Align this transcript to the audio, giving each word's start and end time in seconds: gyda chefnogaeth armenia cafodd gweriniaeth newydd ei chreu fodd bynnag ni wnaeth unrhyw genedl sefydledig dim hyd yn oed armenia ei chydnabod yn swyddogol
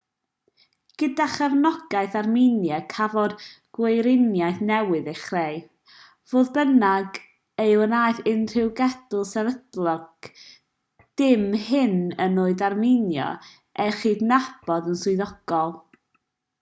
gyda 1.01 1.25
chefnogaeth 1.31 2.13
armenia 2.21 2.79
cafodd 2.93 3.35
gweriniaeth 3.79 4.63
newydd 4.69 5.09
ei 5.11 5.17
chreu 5.19 5.59
fodd 6.31 6.49
bynnag 6.55 7.21
ni 7.23 7.77
wnaeth 7.83 8.23
unrhyw 8.33 8.71
genedl 8.81 9.23
sefydledig 9.35 10.31
dim 11.23 11.45
hyd 11.69 12.19
yn 12.29 12.43
oed 12.47 12.65
armenia 12.71 13.29
ei 13.85 13.95
chydnabod 14.01 14.91
yn 14.95 15.01
swyddogol 15.05 15.77